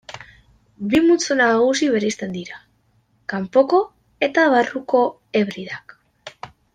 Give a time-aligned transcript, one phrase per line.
[0.93, 2.57] Bi multzo nagusi bereizten dira:
[3.35, 3.83] Kanpoko
[4.29, 5.03] eta Barruko
[5.41, 5.95] Hebridak.